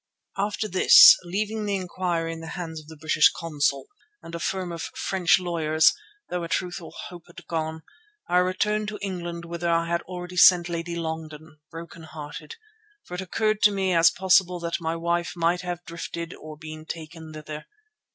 [0.39, 3.85] After this, leaving the inquiry in the hands of the British Consul
[4.23, 5.93] and a firm of French lawyers,
[6.27, 7.83] although in truth all hope had gone,
[8.27, 12.55] I returned to England whither I had already sent Lady Longden, broken hearted,
[13.03, 16.83] for it occurred to me as possible that my wife might have drifted or been
[16.87, 17.67] taken thither.